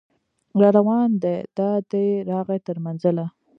[0.59, 3.25] راروان دی دا دی راغی تر منزله